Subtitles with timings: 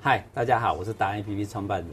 [0.00, 1.88] 嗨，大家好，我是达人 APP 创办人。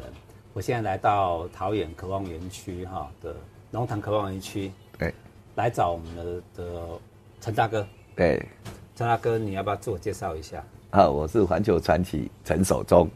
[0.54, 3.35] 我现在来到桃园渴望园区哈的
[3.71, 5.12] 龙潭渴望园区，对，
[5.55, 6.23] 来找我们的
[6.55, 6.81] 的
[7.41, 7.86] 陈大哥。
[8.15, 8.47] 对，
[8.96, 10.63] 陈大哥，你要不要自我介绍一下？
[10.91, 13.10] 啊，我是环球传奇陈守忠。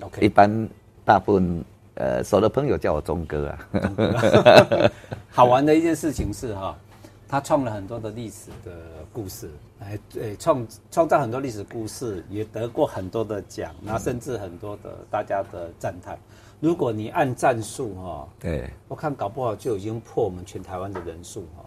[0.00, 0.68] OK，一般
[1.04, 1.64] 大部分
[1.94, 3.68] 呃熟的朋友叫我忠哥啊。
[5.30, 6.76] 好玩的一件事情是哈，
[7.32, 8.70] 他创了很多的历史的
[9.10, 9.48] 故事。
[9.80, 16.18] 哎，对，创创造很多历史故事，也得过很多的奖，然后甚至很多的大家的赞叹。
[16.60, 21.64] 如果你按战术哈，对，我看搞不好就已经破我们全台湾的人数哈。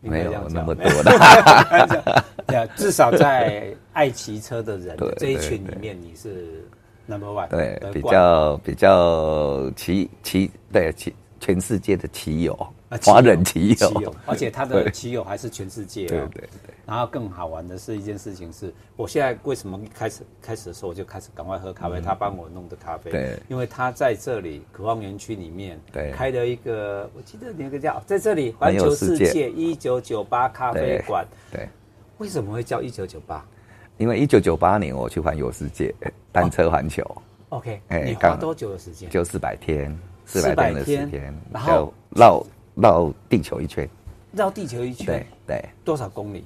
[0.00, 6.64] 没有那么多的， 对，至少在爱骑车的人这一群里面，你是
[7.06, 12.56] number one，对，比较比较骑骑对骑全世界的骑友。
[13.02, 16.08] 华人骑友，而且他的骑友还是全世界、喔。
[16.08, 16.74] 对对对。
[16.86, 21.98] 然后更好玩的是一件事情是，我现在为什么开始开始的时候我就开始赶快喝咖啡？
[21.98, 23.10] 嗯、他帮我弄的咖啡。
[23.10, 23.38] 对。
[23.48, 31.26] 因为他在这里渴望园区里面，对，开了一个，我记得那个叫在这里环球世界一九九八咖啡馆。
[31.50, 31.68] 对。
[32.18, 33.44] 为什么会叫一九九八？
[33.96, 35.94] 因为一九九八年我去环游世界，
[36.30, 37.02] 单车环球。
[37.48, 37.80] 哦、OK。
[37.88, 39.08] 哎，你花多久的时间？
[39.08, 42.44] 就四百天，四百天的时间，然后绕。
[42.74, 43.88] 绕地球一圈，
[44.32, 46.44] 绕地球一圈，对对，多少公里？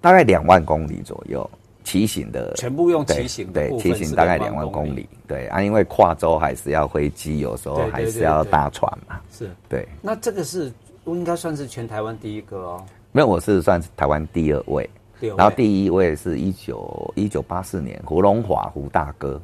[0.00, 1.48] 大概两万公里左右，
[1.84, 9.86] 骑行的，全部用骑行，对，骑行大概两万公里，对啊，因为跨州还是要飞机，有时候还是要搭船嘛，是，对。
[10.00, 10.72] 那这个是
[11.04, 12.84] 应该算是全台湾第一个哦？
[13.12, 14.88] 没有，我是算是台湾第二位，
[15.20, 19.40] 然后第一位是一九一九八四年胡荣华胡大哥。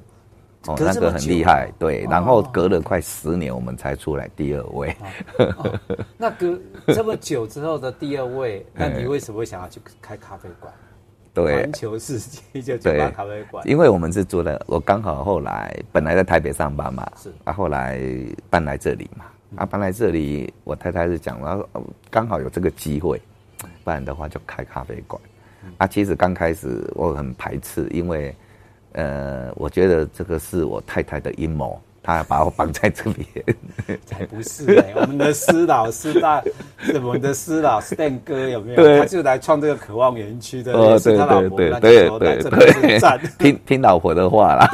[0.67, 4.95] 哦，那个很厉害，对，然后隔了快十年，我们才出来第二位。
[5.39, 5.81] 哦哦、
[6.19, 6.59] 那隔
[6.89, 10.73] 这么久之后的第二位， 那你为什么会想要去开咖啡馆？
[11.33, 13.67] 对，环球世界就开咖啡馆。
[13.69, 18.01] 因为我们是做的，我刚好后来本来在台北上班嘛，是，啊，后来
[18.51, 21.69] 搬来这里嘛，啊，搬来这里，我太太是讲，然后
[22.11, 23.21] 刚好有这个机会，
[23.85, 25.21] 不然的话就开咖啡馆。
[25.79, 28.35] 啊，其实刚开始我很排斥，因为。
[28.97, 33.27] 呃，我觉得这个是我太太的阴谋，她把我绑在这边。
[34.07, 36.43] 才不是呢、欸，我们的施老师大，
[37.05, 38.99] 我们的施老 Stan 哥有没有？
[38.99, 42.99] 他就来创这个渴望园区的，哦、是他老婆对对对对
[43.39, 44.67] 听听老婆的话啦，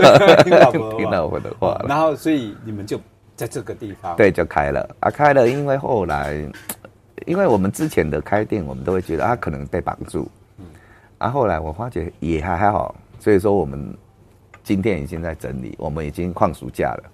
[0.44, 1.84] 听老婆听老婆的话。
[1.89, 3.00] 然后，所以你们就
[3.34, 5.49] 在这个地方，对，就开了啊，开了。
[5.49, 6.33] 因为后来，
[7.27, 10.31] 因为我们之前的开店，我们都会觉得啊，可能被绑住。
[10.59, 10.66] 嗯，
[11.19, 13.93] 啊，后来我发觉也还还好，所以说我们。
[14.62, 17.11] 今天已经在整理，我们已经放暑假了。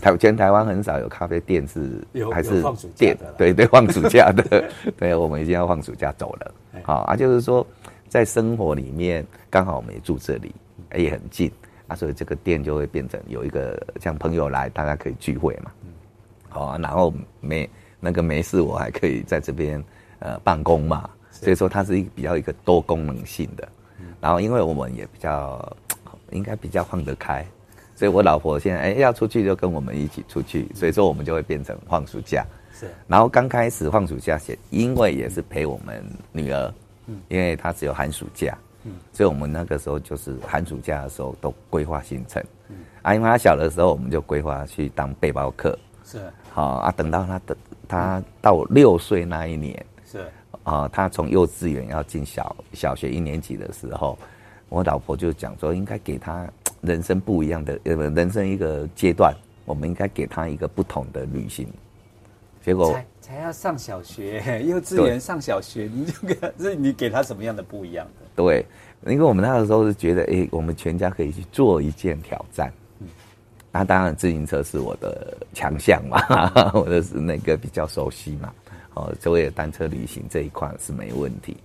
[0.00, 2.02] 台全台湾很少有咖啡店是
[2.32, 2.62] 还是
[2.96, 4.64] 店，对对，放暑假的。
[4.96, 6.54] 对，我们已经要放暑假走了。
[6.82, 7.66] 好啊，就是说
[8.08, 10.54] 在生活里面，刚好我们也住这里，
[10.94, 11.50] 也很近
[11.88, 15.70] 啊，所以这个店就会变成有一个像朋友来，大家可以聚会嘛。
[16.48, 17.68] 好啊，然后没
[18.00, 19.82] 那个没事，我还可以在这边
[20.20, 21.10] 呃办公嘛。
[21.30, 23.68] 所以说它是一比较一个多功能性的。
[24.20, 25.76] 然后因为我们也比较。
[26.30, 27.46] 应该比较放得开，
[27.94, 32.44] 所以我老婆现在哎要出去就跟我们一起出去，所以说我们就会变成放暑假。
[32.72, 36.74] 是，然后刚开始放暑假前，因为也是陪我们女儿，
[37.06, 46.20] 嗯，因为她只有寒暑假，嗯，所以我们那个时候就是寒暑假的时候都规划行程，嗯，啊，因为她小的时候我们就规划去当背包客，是，
[46.52, 47.56] 好啊，等到她的
[47.88, 50.26] 她到六岁那一年，是，
[50.62, 54.18] 啊，她从幼稚园要进小小学一年级的时候。
[54.68, 56.48] 我老婆就讲说，应该给他
[56.82, 59.34] 人生不一样的呃，人生一个阶段，
[59.64, 61.66] 我们应该给他一个不同的旅行。
[62.64, 68.26] 结果才才要上小学， 幼稚园上小学，你就给他，这你给他什么样的不一样的？
[68.34, 68.66] 对，
[69.06, 72.72] 因为我们那个时候是觉得，哎、欸，我们全家可以去做一件挑战。
[72.98, 73.06] 嗯，
[73.70, 76.20] 那当然自行车是我的强项嘛，
[76.74, 78.52] 我的是那个比较熟悉嘛。
[78.94, 81.56] 哦，所以单车旅行这一块是没问题。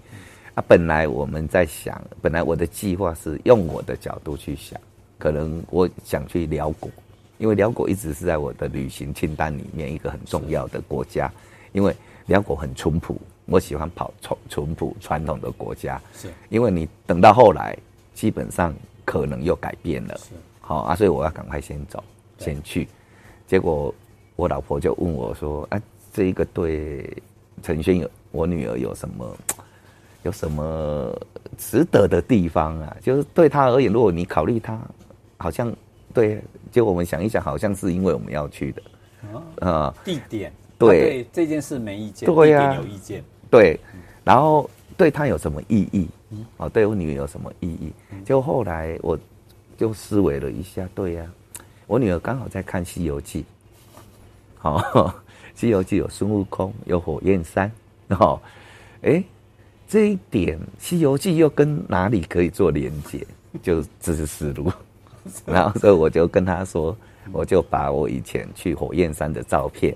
[0.53, 4.79] 啊，本来我们在想，本来我的计划是用我的角度去想，
[5.17, 6.91] 可能我想去寮国，
[7.37, 11.31] 因为寮国一直是在我的旅行清单里面一个很重要的国家，
[11.71, 11.95] 因为
[12.25, 17.77] 寮国很淳朴，我喜欢跑淳淳朴传统的国家，是，因为你等到后来，
[18.13, 22.03] 基本上可能又改变了，是，好啊，所以我要赶快先走，
[22.39, 22.89] 先去，
[23.47, 23.93] 结果
[24.35, 25.81] 我老婆就问我说，啊，
[26.11, 27.09] 这一个对
[27.63, 29.33] 陈轩有我女儿有什么？
[30.23, 31.11] 有什么
[31.57, 32.97] 值得的地方啊？
[33.01, 34.79] 就是对他而言，如果你考虑他，
[35.37, 35.73] 好像
[36.13, 36.41] 对，
[36.71, 38.81] 就我们想一想，好像是因为我们要去的。
[39.33, 43.79] 啊，呃、地点对，对这件事没意见，对呀、啊，有意见，对，
[44.23, 46.09] 然后对他有什么意义？
[46.57, 47.93] 哦，对我女儿有什么意义？
[48.25, 49.17] 就后来我
[49.77, 53.41] 就思维了一下，对呀、啊，我女儿刚好在看《西游记》，
[54.57, 54.79] 好，
[55.53, 57.71] 《西游记》有孙悟空，有火焰山，
[58.09, 58.41] 哦，
[59.03, 59.23] 哎，
[59.91, 63.27] 这一点《西游记》又跟哪里可以做连接？
[63.61, 64.71] 就这是思路，
[65.45, 66.95] 然后所以我就跟他说，
[67.33, 69.93] 我就把我以前去火焰山的照片，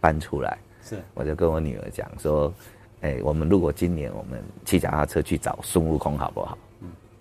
[0.00, 2.54] 搬出来，是，我就跟我女儿讲说，
[3.00, 6.56] 哎，我们如果今年我们骑脚踏车去找孙悟空，好不好？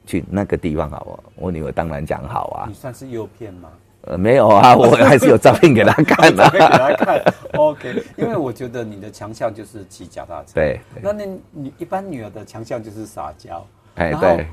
[0.05, 1.23] 去那个地方好不好？
[1.37, 2.67] 我女儿当然讲好啊。
[2.67, 3.71] 你算是诱骗吗？
[4.07, 6.49] 呃，没有啊， 我还是有照片给他看的、啊。
[6.51, 8.03] 给他看，OK。
[8.17, 10.51] 因为我觉得你的强项就是骑脚踏车。
[10.53, 10.79] 对。
[11.01, 13.65] 那你你一般女儿的强项就是撒娇。
[13.95, 14.45] 哎，对。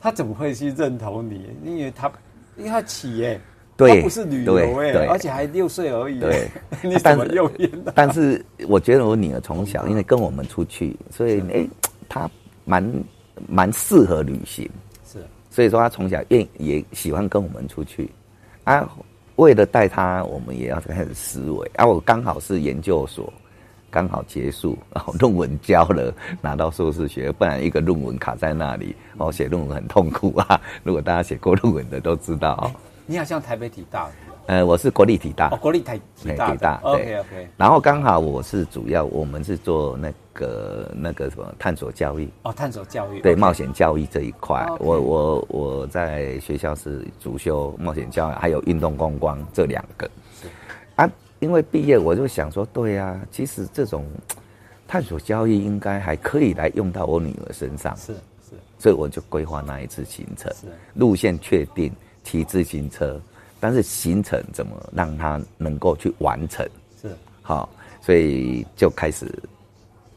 [0.00, 1.50] 她怎么会去认同你？
[1.64, 2.12] 因为她
[2.56, 3.40] 因为她骑耶，
[3.76, 6.20] 对，她不是旅游哎，而且还六岁而已。
[6.20, 6.48] 对。
[6.82, 7.92] 你怎么诱骗的？
[7.96, 11.66] 但是我觉得我女儿从小因为跟我们出去，所以哎，
[12.08, 12.30] 她
[12.64, 13.04] 蛮
[13.48, 14.70] 蛮适合旅行。
[15.04, 15.18] 是
[15.50, 18.10] 所以说，她从小愿也喜欢跟我们出去，
[18.64, 18.88] 啊，
[19.36, 21.70] 为了带他，我们也要开始思维。
[21.76, 23.32] 啊，我刚好是研究所
[23.90, 30.60] 刚好结束，然 后论文交了，拿到硕士学，不然一个论文卡在那里，哦，写论文很痛苦啊。
[30.82, 32.72] 如果大家写过论文的都知道，
[33.06, 34.08] 你好像台北体大。
[34.46, 37.48] 呃，我是国立体大，哦，国立台体大，体大，对，OK OK。
[37.56, 50.10] 然后刚好我是主要，我们是做那个那个什么探索教育，哦，探索教育，对，冒险教育这一块，我我我在学校是主修冒险教育，还有运动观光这两个。
[50.96, 51.10] 啊，
[51.40, 54.04] 因为毕业我就想说，对呀，其实这种
[54.86, 60.66] 探索教育应该还可以来用到我女儿身上，是是，所以我就规划那一次行程，是。
[60.96, 61.90] 路线确定，
[62.22, 63.18] 骑自行车。
[63.64, 66.68] 但是行程怎么让他能够去完成？
[67.00, 67.08] 是
[67.40, 67.66] 好，
[68.02, 69.26] 所以就开始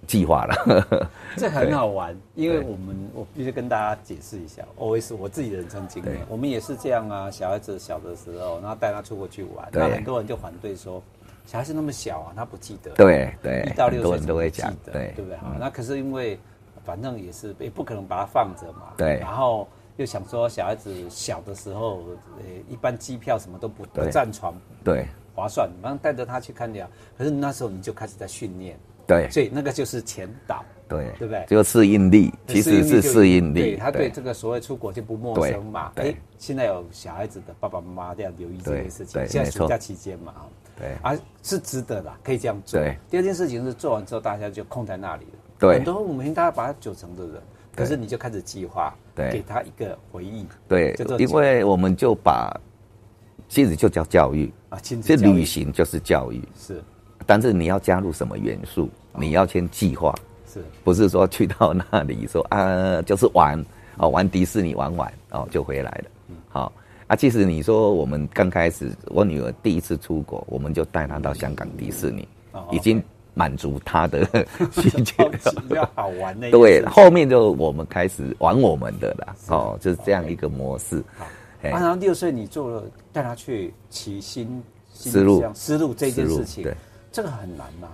[0.05, 1.09] 计划了。
[1.37, 7.31] 这很好玩，因为我们我必须跟大家解释一下，OS 我自己的人生经验，我们也是这样啊。
[7.31, 11.01] 小孩子小的时候，然后带他出国去玩，那很多人就反对说，
[11.45, 12.91] 小孩子那么小啊，他不记得。
[12.95, 15.37] 对对，一到六岁都会讲，对对不对？
[15.37, 16.37] 好，那可是因为
[16.83, 18.91] 反正也是也不可能把它放着嘛。
[18.97, 19.65] 对，然后。
[19.97, 22.03] 又想说小孩子小的时候，
[22.37, 24.53] 呃，一般机票什么都不不占床，
[24.83, 25.69] 对，划算。
[25.81, 28.77] 然后带着他去看鸟，可是那时候你就开始在训练，
[29.07, 31.43] 对，所以那个就是前导，对，对不对？
[31.47, 33.61] 就适应力，其实是适应力。
[33.61, 35.91] 对，他对这个所谓出国就不陌生嘛。
[35.95, 39.27] 哎，现在有小孩子的爸爸妈妈都要留意这件事情。
[39.27, 40.31] 现在暑假期间嘛，
[40.77, 42.79] 对，啊，是值得的，可以这样做。
[42.79, 45.39] 对，第二件事情是做完之后大家就空在那里了。
[45.57, 47.41] 对，很多我们大家把他九成的人。
[47.77, 52.51] 可是你就开始计划，对，给他一个回忆，对，因为我们就把，
[53.47, 56.83] 其实就叫教育啊，亲子这旅行就是教育，是，
[57.27, 58.89] 但是你要加入什么元素？
[59.15, 60.11] 你要先计划，
[60.51, 63.63] 是，不是说去到那里说啊，就是玩
[63.97, 66.09] 哦，玩迪士尼玩玩哦就回来了，
[66.49, 66.73] 好。
[67.05, 72.27] 啊，其实你说我们刚开始，我女儿第一次出国，我们就带她到香港迪士尼，
[72.71, 73.03] 已经。
[73.37, 74.25] 满足他的
[74.73, 75.29] 需求，
[75.69, 76.49] 比较好玩的。
[76.49, 81.03] 对，后面就我们开始玩我们的了，哦，就是这样一个模式。
[81.15, 81.27] 好，
[81.61, 86.75] 然后六岁你做了带他去骑新思路，思路这件事情，对，
[87.11, 87.89] 这个很难吗？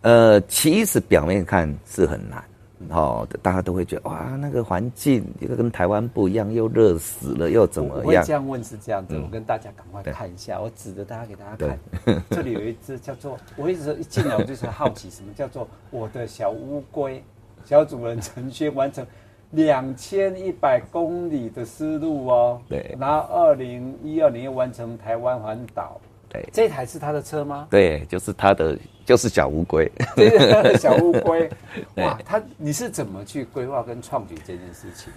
[0.00, 2.42] 呃，其实表面看是很难。
[2.90, 8.04] 哦，大家都会觉得哇，那个环境一个跟台湾不一样，又热死了，又怎么样？
[8.04, 17.22] 我会这样问是这样子，我跟大家赶快看一下，我指着大家给大家看，这里有一只叫做，我一直一进来我就是好奇，什么叫做我的小乌龟？
[17.64, 19.06] 小主人陈轩完成
[19.52, 26.00] 两千一百公里的丝路哦，对，然后二零一二年又完成台湾环岛。
[26.34, 27.68] 对，这台是他的车吗？
[27.70, 28.76] 对，就是他的，
[29.06, 29.90] 就是小乌龟。
[30.16, 31.48] 对，小乌龟。
[31.96, 35.12] 哇，他你是怎么去规划跟创举这件事情？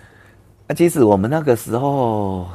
[0.68, 2.48] 啊，其实我们那个时候，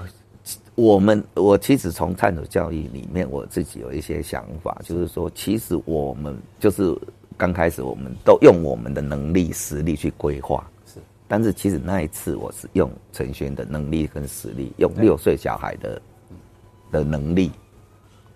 [0.77, 6.97] 我们我其实从探索教育里面，我自己有一些想法，就是说，其实我们就是
[7.37, 10.65] 刚开始，我们都用我们的能力、实力去规划。
[10.87, 16.01] 是，但是其实那一次，我是用陈轩的能力跟实力，用六岁小孩的
[16.93, 17.51] 的能力。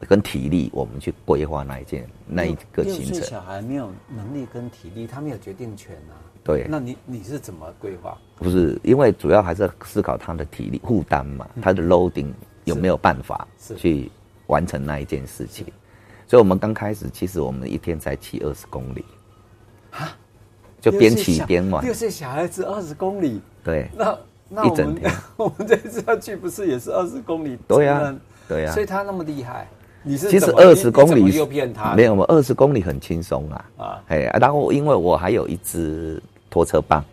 [0.00, 3.22] 跟体力，我们去规划那一件那一个行程。
[3.22, 6.14] 小孩没有能力跟体力，他没有决定权啊。
[6.44, 8.16] 对，那你你是怎么规划？
[8.36, 12.32] 不是，因为主要还是要思考他的体力负担嘛，他的 loading
[12.64, 14.10] 有没有办法去
[14.46, 15.66] 完成那一件事情。
[16.28, 19.04] 所以，我们刚开始其实我们一天才骑二十公里
[19.92, 20.16] 啊，
[20.80, 21.84] 就边骑边玩。
[21.84, 25.02] 六岁小孩子二十公里，对，那那我们
[25.36, 27.58] 我们这次要去不是也是二十公里？
[27.66, 28.14] 对呀，
[28.46, 29.66] 对呀，所以他那么厉害。
[30.14, 31.94] 其实二十公里诱骗他？
[31.94, 33.64] 没有，我二十公里很轻松啊。
[33.76, 37.04] 啊，哎，然后因为我还有一支拖车棒，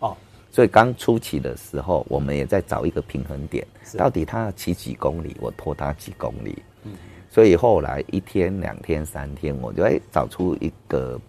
[0.00, 0.14] 哦，
[0.50, 3.66] 所以刚初期的时候，我们也在找一个平衡点，
[3.96, 6.62] 到底他要骑几公里，我拖他几公里。
[6.84, 6.92] 嗯，
[7.30, 11.20] 所以后来一天、两天、三天，我就哎找出一个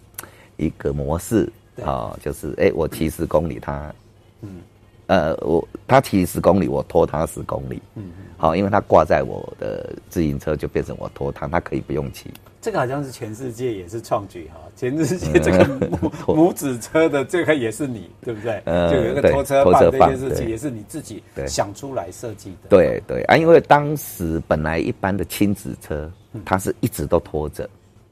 [0.57, 3.93] 一个模式啊、哦，就是哎、欸，我骑十公里，他
[4.41, 4.61] 嗯
[5.07, 7.81] 呃，我他骑十公里，我拖他十公里。
[7.95, 12.29] 嗯，好，因为他挂在我的自行车，就变成我拖他，他可以不用骑。
[12.61, 18.61] 这个好像是全世界也是创举哈， 全世界这个母 母子车的这个也是你，对不对？
[18.63, 22.69] 嗯，就有一个拖车棒这件事情也是你自己想出来设计的。
[22.69, 23.21] 对对。
[23.23, 26.09] 啊，因为当时本来一般的亲子车，
[26.45, 27.69] 它是一直都拖着，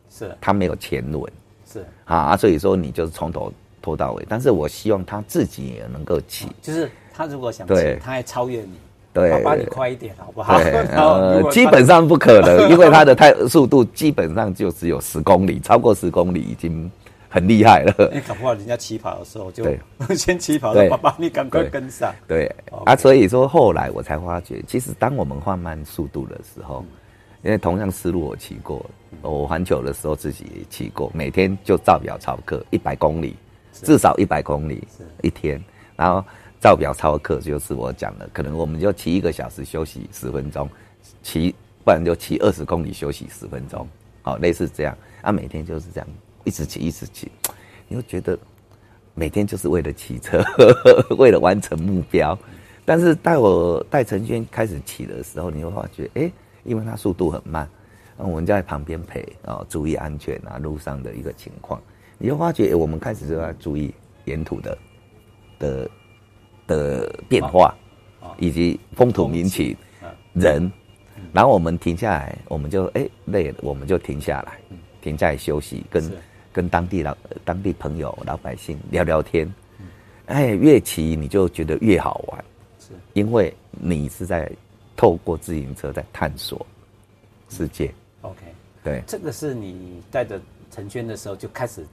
[0.10, 0.36] 是。
[0.42, 1.24] 它没有前轮，
[1.66, 1.86] 是。
[2.04, 4.26] 啊，所以说你就是从头拖到尾。
[4.30, 8.74] 但是我希望他自己也能够骑，就是他如果想骑，他还超越你。
[9.14, 10.56] 对，把你快一点好不好？
[10.96, 16.90] 呃，基本上不可能， 因为它的太速度基本上就只有十公里，超过十公里已经
[17.28, 18.10] 很厉害了。
[18.14, 19.66] 你 搞不好人家起跑的时候就
[20.16, 22.16] 先起跑了，爸爸你赶快跟上。
[22.26, 22.50] 对
[22.86, 26.82] 啊，所以说后来我才发觉，其实当我们放慢速度的时候，
[27.44, 28.86] 因为同样思路我骑过，
[29.22, 33.36] 我环球的时候自己也骑过，每天就照表操课一百公里，
[33.72, 34.88] 至少一百公里
[35.22, 35.64] 一天，
[35.96, 36.24] 然后。
[36.62, 40.70] 照表操课就是我讲的，可能我们就骑一个小时休息十分钟，
[41.24, 43.88] 骑不然就骑二十公里休息十分钟，
[44.22, 46.08] 好，类似这样啊，每天就是这样
[46.44, 47.32] 一直骑一直骑，
[47.88, 48.38] 你会觉得
[49.16, 50.40] 每天就是为了骑车，
[51.18, 52.38] 为了完成目标。
[52.86, 57.68] 但是带我带陈娟开始骑的时候，你会发觉，哎、欸，因为他速度很慢，
[58.18, 61.82] 我们就在旁边陪啊，注意安全啊，路上的一个情况，
[62.22, 63.94] 你就发觉、欸，我们开始就要注意
[64.26, 64.78] 沿途的
[65.60, 65.90] 的。
[66.68, 67.76] 的变化，
[68.38, 69.76] 以及风土民情、
[70.32, 70.72] 人，
[71.34, 74.58] 然后我们停下来，我们就哎累了，我们就停下来，
[75.02, 76.12] 停下来休息，跟
[76.54, 79.54] 跟当地老当地朋友老百姓聊聊天。
[80.28, 82.46] 哎，越骑你就觉得越好玩，
[82.80, 84.50] 是因为你是在
[84.96, 86.66] 透过自行车在探索
[87.50, 87.94] 世界。
[88.22, 88.40] OK，
[88.82, 91.86] 对，这个是你带着陈轩的时候就开始。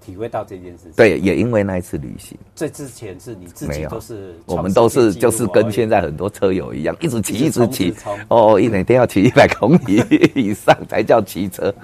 [0.00, 2.36] 体会到这件事情，对，也因为那一次旅行。
[2.54, 7.94] 这之前是你自己都是，我们都是就是跟现在很多车友一样，一直骑一直骑，
[8.28, 10.02] 哦，一每天要骑一百公里
[10.34, 11.74] 以上才叫骑车。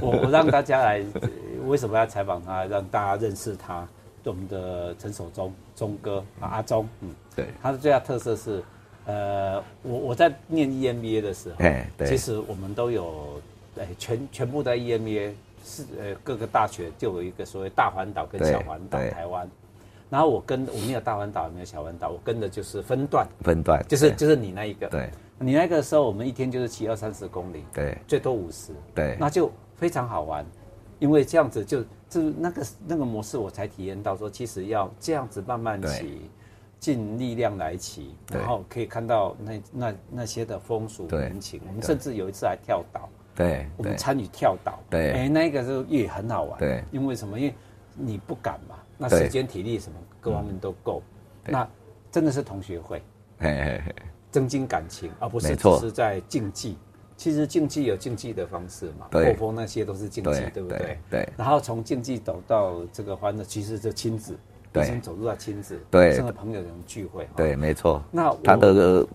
[0.00, 1.02] 我我让大家来，
[1.66, 2.64] 为什么要采访他？
[2.64, 3.86] 让大家认识他，
[4.24, 8.62] 我们的陈守忠忠哥啊，阿忠，嗯，对，他的最大特色是，
[9.06, 13.40] 呃，我我在念 EMBA 的时候，哎，对，其实我们都有，
[13.78, 15.32] 哎，全全部在 EMBA。
[15.64, 19.48] 是呃，各个大学就有一个所谓大环岛跟小环岛台湾，
[20.08, 30.44] 然后我跟我没有大环岛，没有小环岛，我跟的就是分段，分段就是就是你那一个，对，你那个时候我们一天就是骑二三十公里，对，最多五十，对，那就非常好玩，
[30.98, 36.30] 因为这样子就就那个那个模式我才体验到说，其实要这样子慢慢骑，
[36.78, 43.08] 尽力量来骑，然后可以看到那那那些的风俗民情，我们甚至有一次还跳岛。
[43.40, 47.40] 对，我们参与跳岛，对，哎，那个就也很好玩，对，因为什么？
[47.40, 47.54] 因为
[47.94, 51.02] 你不敢嘛，那时间、体力什么各方面都够，
[51.46, 51.66] 那
[52.10, 53.02] 真的是同学会，
[54.30, 56.76] 增进感情，而不是只是在竞技。
[57.16, 60.98] 其实竞技有竞技的方式嘛，破风那些都是竞技，对不对？
[61.10, 61.28] 对。
[61.36, 64.38] 然后从竞技走到这个欢乐，其实就亲子，
[64.74, 68.02] 已经走入了亲子，对，甚至朋友这种聚会，对，没错。
[68.10, 69.06] 那他的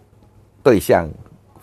[0.64, 1.08] 对象。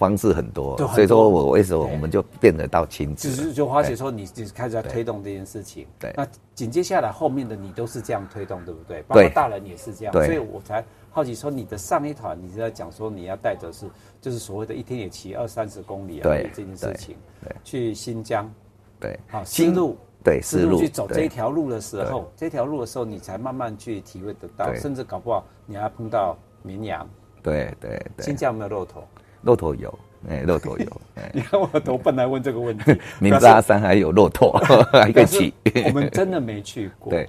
[0.02, 3.30] 方式很多，所以说我为什么我们就变得到亲子？
[3.30, 9.00] 只是就花姐说你你开始在推动这件事情，对，那紧接下来后面的你都是这样推动，对不对？
[9.02, 13.86] 包括大人也是这样，所以我才好奇说你的上一团，你是在讲说你要带着是
[14.20, 18.52] 就是所谓的一天也骑二三十公里啊，对这件事情，对，去新疆，
[18.98, 27.08] 对，好，丝路，对，丝路去走这条路的时候，这条路的时候你才慢慢去体会得到，甚至搞不好你还碰到绵羊，
[27.40, 29.06] 对对对，新疆有没有骆驼？
[29.42, 31.00] 骆驼有，哎，骆驼有。
[31.32, 32.96] 你看我多笨来问这个问题。
[33.20, 34.52] 明扎山还有骆驼，
[34.92, 35.54] 还可以骑。
[35.86, 37.10] 我们真的没去过。
[37.12, 37.28] 对，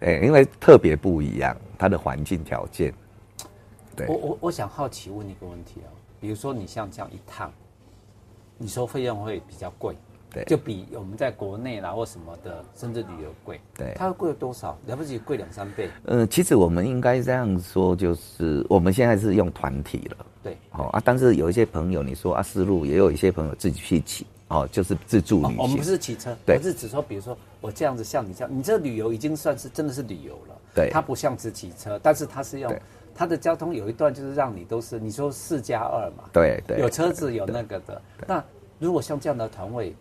[0.00, 2.92] 哎，因为特别不一样，它的环境条件。
[3.94, 4.06] 对。
[4.06, 7.52] 我我我想好奇问一个问题哦，比如说你像这样一趟，
[8.56, 9.96] 你说费用会比较贵。
[10.32, 13.60] 对，就比我们在国内啦或什么的，甚至旅游贵。
[13.76, 14.78] 对，它会贵了多少？
[14.86, 15.90] 了不起贵两三倍？
[16.06, 20.26] 呃，其实我们应该这样说，就是我们现在是用团体了。
[20.42, 25.56] 对，好啊，但是有一些朋友，你说啊，思路也有一些朋友自己去骑，哦，就是自助旅行。
[25.58, 30.58] 我们不是骑车，对，我是只说，比如说我这样子，像你这样，你这旅游已经算是真的是旅游了。
[30.74, 32.74] 对，它不像只骑车，但是它是用
[33.14, 36.24] 它的交通有一段就是让你都是你说四加二嘛。
[36.32, 38.02] 对对，有车子有那个的。
[38.26, 38.42] 那
[38.78, 39.94] 如果像这样的团位。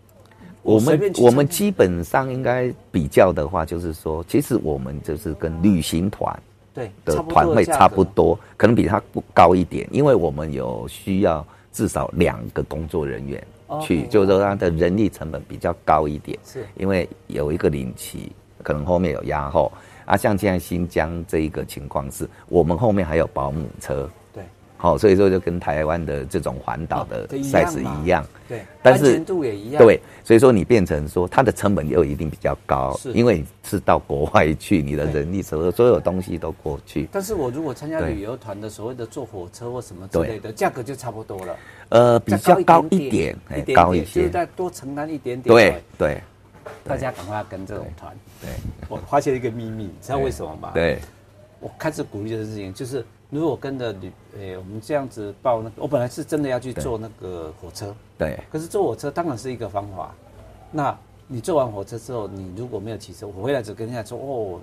[0.63, 6.39] 我们我们基本上应该比较的话，就是说，其实我们就是跟旅行团，
[6.73, 13.43] 对的团费差不多，可能比它不高一点，因为我们有需要至少两个工作人员
[13.81, 16.63] 去，就是说它的人力成本比较高一点，是。
[16.77, 18.31] 因为有一个领期，
[18.61, 19.71] 可能后面有压后。
[20.05, 24.09] 啊，像现在新疆这一个情况是，我们后面还有保姆车。
[24.81, 37.07] 好，所以说就跟台湾的这种环岛的赛事一样，对，但是安全度也一样，对，所以说你变成说它的成本又一定比较高，是，因为你是到国外去，你的人力所有所有东西都过去。
[37.11, 41.55] 但是我如果参加旅游团的所谓的坐火车或什么之类的，价格就差不多了。
[41.89, 45.53] 呃，比较高一点，一点高一些，就是再多承担一点点。
[45.53, 46.23] 对对，
[46.83, 48.11] 大家赶快跟这种团。
[48.41, 48.49] 对，
[48.89, 50.71] 我发现一个秘密，你知道为什么吗？
[50.73, 50.97] 对，
[51.59, 53.05] 我开始鼓励的事情就是。
[53.31, 58.37] 如果跟着旅，诶、欸，我们这样子报那个，我本来是真的要去坐那个火车，对。
[58.51, 60.13] 可是坐火车当然是一个方法。
[60.69, 60.95] 那
[61.27, 64.59] 你坐完火车之后，你如果没有骑车，我回来只跟人家说，哦，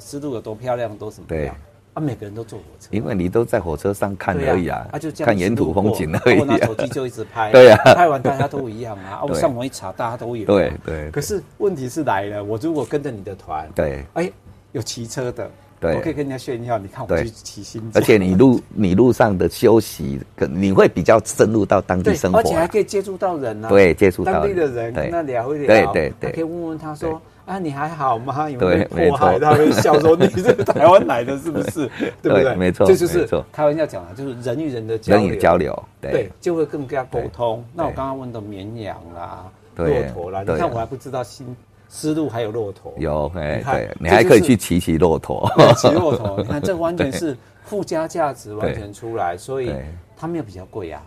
[0.00, 1.26] 湿度有多漂亮，多什么？
[1.26, 1.50] 对。
[1.94, 6.40] 啊，每个人都坐火车，因为你都在火车上看而已啊，啊就这样看沿途风景而已、啊。
[6.40, 9.20] 我拿手机就一直拍，对呀、啊，拍完大家都一样啊。
[9.20, 10.46] 啊，我上网一查，大家都有。
[10.46, 11.10] 对对。
[11.10, 14.32] 可是问题是来了，我如果跟着你的团，对，哎，
[14.70, 15.50] 有骑车的。
[15.82, 28.48] 对，我可以跟人家炫耀，你看我去骑新，而且你路你路上的休息，你会比较深入到当地生活，而且还可以接触到人啊，对，接触到当地的人，跟他聊一聊，对对对，可以问问他说啊，你还好吗？
[28.48, 29.40] 有没有被迫害？
[29.40, 31.90] 他会笑说你是台湾来的，是不是？
[32.22, 32.54] 对不对？
[32.54, 37.64] 没错，这就是开玩笑讲的，就是人与人的交流，人与交流，对，就会更加沟通。
[37.74, 41.44] 那我刚刚问的绵羊啦、骆驼啦，你看我还不知道新。
[41.94, 45.46] 丝路还有骆驼，有哎，对，你还可以去骑骑骆驼，
[45.76, 46.38] 骑骆驼。
[46.40, 49.70] 你看，这完全是附加价值完全出来，所以
[50.16, 51.02] 它没有比较贵呀，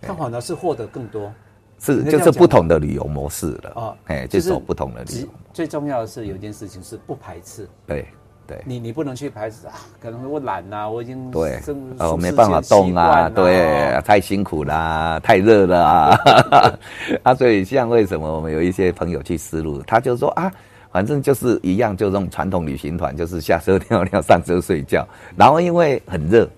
[0.00, 1.30] 它反而是获得更多，
[1.78, 3.72] 是就是不同的旅游模式了。
[3.74, 5.28] 哦，哎，就是走不同的旅游。
[5.52, 8.06] 最重要的是有一件事情是不排斥，对。
[8.64, 11.60] 你你不能去排斥啊，可能我懒呐，我已经对，
[11.98, 16.18] 我，没办法动啊，对，太辛苦啦， 太热了啊，
[17.22, 20.52] 啊，所以像为什么我们有一些朋友去丝路，他就说啊，
[20.90, 26.48] 反正就是一样，就这种传统旅行团，就是下车尿尿，上车睡觉，然后因为很热，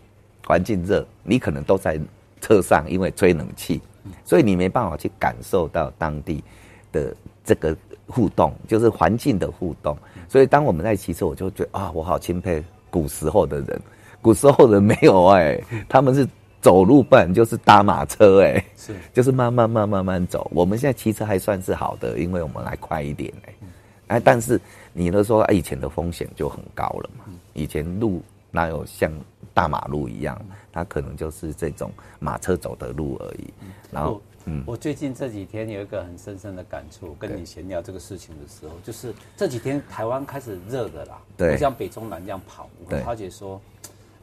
[0.47, 1.99] 环境热，你可能都在
[2.41, 3.81] 车上，因为吹冷气，
[4.25, 6.43] 所以你没办法去感受到当地
[6.91, 7.15] 的
[7.45, 7.77] 这个
[8.13, 9.97] 互动，就是环境的互动。
[10.29, 13.81] 所以当我们在骑车，我就觉得啊，我好钦佩古时候的人。
[14.21, 16.29] 古时候的人没有哎、欸，他们是
[16.61, 20.49] 走路，不然就是搭马车哎、欸，是，就是慢慢慢慢慢走。
[20.55, 24.61] 我们现在骑车还算是好的，因为我们还快一点哎、欸，哎，但是
[24.93, 28.23] 你都说以前的风险就很高了嘛，以前路
[28.53, 29.11] 哪有像
[29.53, 30.41] 大马路一样，
[30.73, 33.53] 它可能就是这种马车走的路而已，
[33.91, 34.23] 然后。
[34.45, 41.21] 嗯，我最近这几天有一个很深深的感触，跟你闲聊这个事情的时候，就是这几天台湾开始热的啦。
[41.37, 43.61] 对，像北中南这样跑，我发觉说，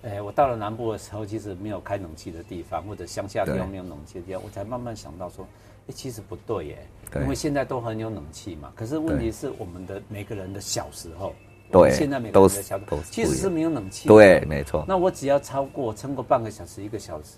[0.02, 5.48] 哎，我到了南部的时候，其实没有开冷气的地方，或者乡下地方没有冷气的地方，我才慢慢想到说，
[5.88, 8.74] 哎，其实不对耶，因为现在都很有冷气嘛。
[8.76, 11.34] 可是问题是，我们的每个人的小时候，
[11.72, 12.80] 对，现在每个人的小
[13.10, 14.10] 其实是没有冷气。
[14.10, 14.84] 对，没错。
[14.86, 17.38] 那我只要超过撑过半个小时、一个小时。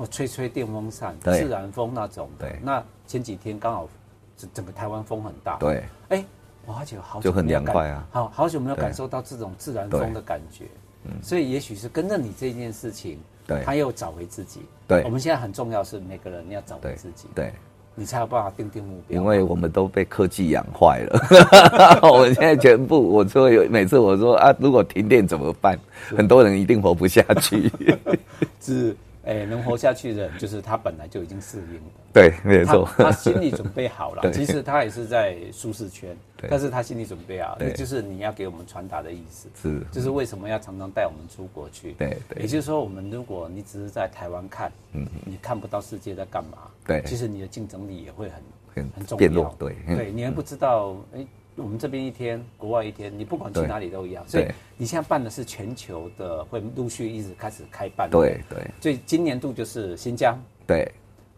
[0.00, 2.50] 我吹吹电风扇，自然风那种的。
[2.62, 3.86] 那前几天刚好
[4.34, 5.58] 整整个台湾风很大。
[5.58, 5.84] 对。
[6.08, 6.24] 哎，
[6.64, 8.08] 我好久就很凉快啊。
[8.10, 10.64] 好好久没有感受到这种自然风的感觉。
[11.04, 11.12] 嗯。
[11.22, 14.62] 所以也许是跟着你这件事情，对，他又找回自己。
[14.88, 15.02] 对。
[15.04, 17.28] 我们现在很重要是每个人要找回自己。
[17.34, 17.52] 对。
[17.94, 19.20] 你才有办法定定目标。
[19.20, 22.00] 因为我们都被科技养坏了。
[22.10, 25.78] 我们现在全部，我说有每次我说啊，如果停电怎么办？
[26.16, 27.70] 很多人一定活不下去。
[28.60, 28.96] 是。
[29.24, 31.82] 哎、欸，能活下去的人，就是他本来就已经适应了。
[32.12, 32.88] 对，没错。
[32.96, 34.28] 他心理准备好了。
[34.32, 36.16] 其实他也是在舒适圈，
[36.48, 39.48] 但是他心理准备啊，那就是你要给我们传达的意思。
[39.60, 41.92] 是，就是为什么要常常带我们出国去？
[41.92, 42.42] 对对。
[42.42, 46.58] 也就是说，我们如果你只是在台湾看，嗯，你看不到世界在干嘛？
[46.86, 47.02] 对。
[47.04, 48.42] 其实你的竞争力也会很
[48.74, 49.54] 很很重要。
[49.58, 51.26] 对对，你还不知道哎。
[51.56, 54.26] 欸我们这边一天，国外一天，你不管去哪里都一样。
[54.26, 58.08] 所以你现在办的是全球的，会陆续一直开始开办。
[58.08, 58.58] 对对。
[58.80, 60.38] 所以今年度就是新疆。
[60.66, 60.90] 对。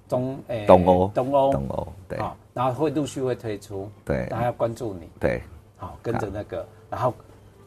[0.09, 0.67] 东诶。
[0.67, 1.11] 东欧。
[1.15, 1.53] 东欧。
[1.53, 1.89] 东欧。
[2.09, 2.19] 对。
[2.19, 3.91] 啊，然后会陆续会推出。
[4.05, 4.27] 对。
[4.27, 5.09] 大家要关注你。
[5.19, 5.43] 对。
[5.77, 7.15] 好，跟着那个，然后，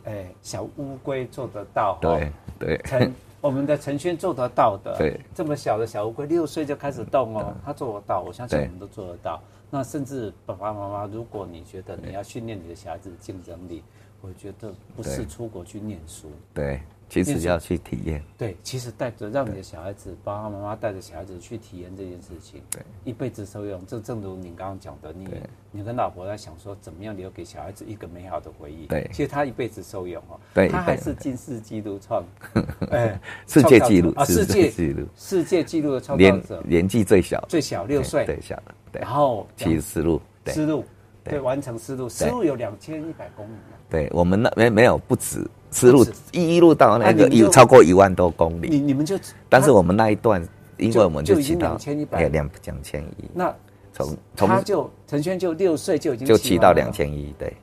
[0.06, 1.98] 诶，小乌龟做得到。
[2.00, 2.78] 对对。
[2.86, 4.96] 陈，我们的陈轩做得到的。
[4.98, 5.20] 对。
[5.34, 9.42] 这么小的小乌龟，六岁就开始动哦，他做得到，我相信我们都做得到。
[9.76, 13.84] 那甚至爸爸妈妈，如果你觉得你要训练你的小孩子竞争力，
[14.22, 18.24] 我觉得不是出国去念书，对，其实要去体验。
[18.38, 23.86] 对，其实带着让你的小孩子，爸爸妈妈带着小孩子去体验这件事情，对，一辈子受用。
[23.86, 25.28] 这正如你刚刚讲的，你
[25.74, 28.86] 你跟老婆在想说，怎么样留给小孩子一个美好的回忆？
[28.86, 30.40] 对，其实他一辈子受用哦。
[30.54, 32.24] 对，他还是近世纪录创，
[32.92, 38.85] 哎，世界纪录啊，世界纪录，世界纪录的创造者，年纪最小，最小六岁，最小的，对。
[39.02, 40.84] 然后骑丝路，丝路，
[41.24, 43.58] 对，完成丝路，丝路有两千一百公里。
[43.90, 45.46] 对我们那没没有不止。
[45.72, 50.42] 丝路一一路到那个有超过一万多公里，你你们就，但是我们那一段，
[50.78, 53.30] 因为我们就骑到两千一百，两两千一。
[53.34, 53.54] 那
[53.92, 57.54] 从从他就陈轩就六岁就已经就骑到两千一，对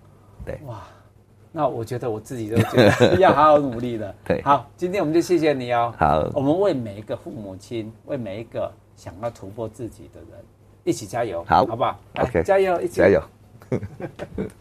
[0.44, 0.60] 对。
[0.66, 0.82] 哇，
[1.52, 4.14] 那我觉得我自己都觉得要好好努力了。
[4.28, 5.94] 对，好，今天我们就谢谢你哦。
[5.96, 10.44] 好，我们为每一个父母亲，为每一个想要突破自己的人，
[10.84, 13.22] 一起加油，好，好不好？OK，加油，一起加油。